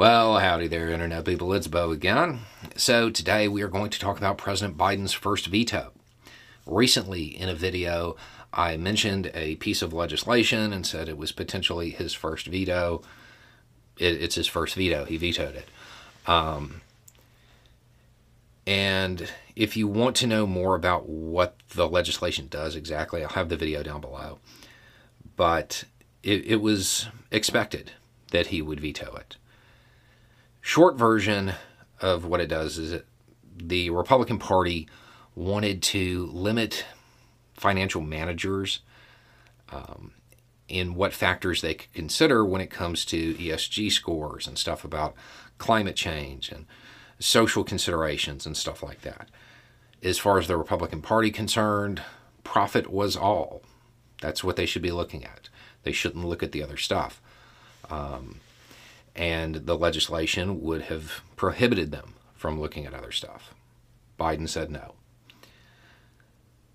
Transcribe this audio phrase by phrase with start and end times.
[0.00, 1.52] Well, howdy there, Internet people.
[1.52, 2.40] It's Beau again.
[2.74, 5.92] So, today we are going to talk about President Biden's first veto.
[6.64, 8.16] Recently, in a video,
[8.50, 13.02] I mentioned a piece of legislation and said it was potentially his first veto.
[13.98, 15.04] It, it's his first veto.
[15.04, 15.68] He vetoed it.
[16.26, 16.80] Um,
[18.66, 23.50] and if you want to know more about what the legislation does exactly, I'll have
[23.50, 24.38] the video down below.
[25.36, 25.84] But
[26.22, 27.92] it, it was expected
[28.30, 29.36] that he would veto it.
[30.60, 31.54] Short version
[32.00, 33.06] of what it does is that
[33.56, 34.88] the Republican Party
[35.34, 36.84] wanted to limit
[37.54, 38.80] financial managers
[39.70, 40.12] um,
[40.68, 45.14] in what factors they could consider when it comes to ESG scores and stuff about
[45.58, 46.66] climate change and
[47.18, 49.28] social considerations and stuff like that.
[50.02, 52.02] As far as the Republican Party concerned,
[52.44, 53.62] profit was all.
[54.22, 55.48] That's what they should be looking at.
[55.82, 57.20] They shouldn't look at the other stuff.
[57.90, 58.40] Um,
[59.14, 63.54] and the legislation would have prohibited them from looking at other stuff.
[64.18, 64.94] Biden said no.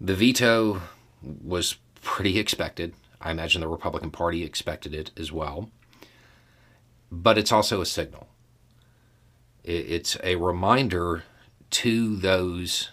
[0.00, 0.80] The veto
[1.22, 2.94] was pretty expected.
[3.20, 5.70] I imagine the Republican Party expected it as well.
[7.12, 8.28] But it's also a signal.
[9.64, 11.24] It's a reminder
[11.70, 12.90] to those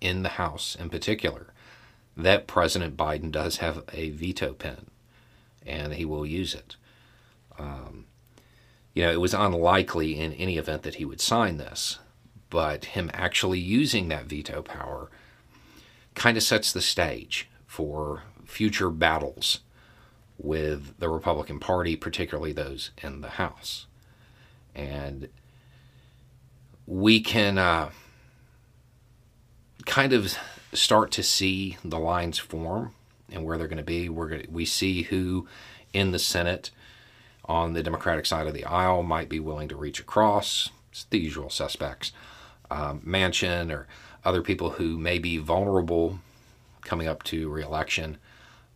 [0.00, 1.52] in the House in particular
[2.16, 4.86] that President Biden does have a veto pen
[5.64, 6.76] and he will use it.
[7.58, 8.06] Um,
[8.94, 11.98] you know, it was unlikely in any event that he would sign this,
[12.50, 15.10] but him actually using that veto power
[16.14, 19.60] kind of sets the stage for future battles
[20.36, 23.86] with the Republican Party, particularly those in the House.
[24.74, 25.28] And
[26.86, 27.90] we can uh,
[29.86, 30.36] kind of
[30.74, 32.94] start to see the lines form
[33.30, 34.08] and where they're going to be.
[34.08, 35.46] We're to, we see who
[35.92, 36.70] in the Senate
[37.52, 40.70] on the Democratic side of the aisle might be willing to reach across.
[40.90, 42.10] It's the usual suspects,
[42.70, 43.86] um, Manchin or
[44.24, 46.20] other people who may be vulnerable
[46.80, 48.16] coming up to reelection.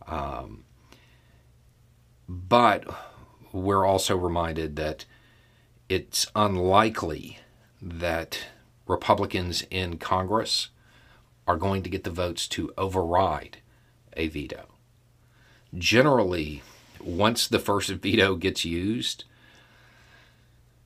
[0.07, 0.63] Um,
[2.29, 2.85] but
[3.51, 5.05] we're also reminded that
[5.89, 7.39] it's unlikely
[7.81, 8.45] that
[8.85, 10.69] Republicans in Congress
[11.47, 13.57] are going to get the votes to override
[14.15, 14.67] a veto.
[15.75, 16.61] Generally,
[17.01, 19.23] once the first veto gets used,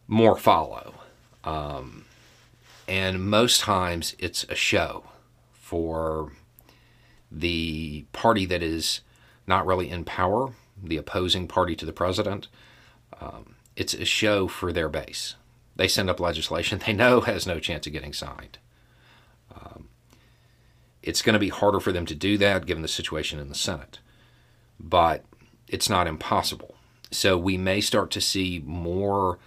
[0.07, 0.95] more follow.
[1.43, 2.05] Um,
[2.87, 5.05] and most times it's a show
[5.53, 6.33] for
[7.31, 9.01] the party that is
[9.47, 10.51] not really in power,
[10.81, 12.47] the opposing party to the president.
[13.19, 15.35] Um, it's a show for their base.
[15.75, 18.57] They send up legislation they know has no chance of getting signed.
[19.55, 19.87] Um,
[21.01, 23.55] it's going to be harder for them to do that given the situation in the
[23.55, 23.99] Senate.
[24.79, 25.23] But
[25.71, 26.75] it's not impossible.
[27.09, 29.39] So we may start to see more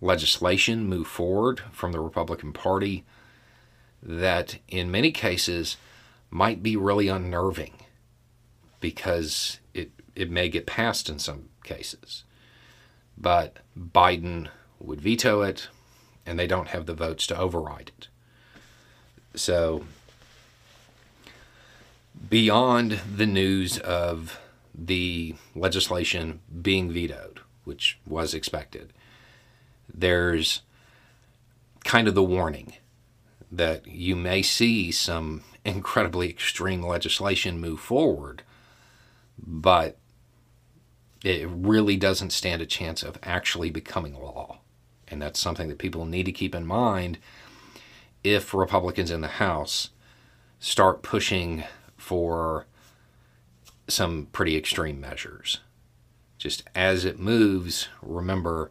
[0.00, 3.04] legislation move forward from the Republican Party
[4.02, 5.76] that, in many cases,
[6.30, 7.72] might be really unnerving
[8.80, 12.24] because it, it may get passed in some cases.
[13.16, 15.68] But Biden would veto it,
[16.26, 18.08] and they don't have the votes to override it.
[19.34, 19.84] So,
[22.28, 24.38] beyond the news of
[24.78, 28.92] the legislation being vetoed, which was expected,
[29.92, 30.62] there's
[31.84, 32.74] kind of the warning
[33.50, 38.42] that you may see some incredibly extreme legislation move forward,
[39.38, 39.98] but
[41.24, 44.58] it really doesn't stand a chance of actually becoming law.
[45.08, 47.18] And that's something that people need to keep in mind
[48.22, 49.90] if Republicans in the House
[50.60, 51.64] start pushing
[51.96, 52.66] for
[53.88, 55.60] some pretty extreme measures.
[56.38, 58.70] Just as it moves, remember,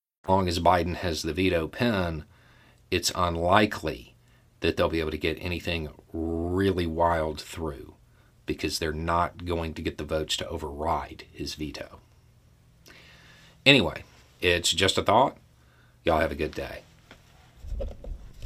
[0.27, 2.25] long as Biden has the veto pen,
[2.89, 4.15] it's unlikely
[4.59, 7.95] that they'll be able to get anything really wild through
[8.45, 11.99] because they're not going to get the votes to override his veto.
[13.65, 14.03] Anyway,
[14.39, 15.37] it's just a thought.
[16.03, 16.81] Y'all have a good day.